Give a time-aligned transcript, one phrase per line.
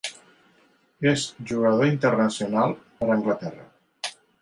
[1.11, 3.73] És jugador internacional per Anglaterra.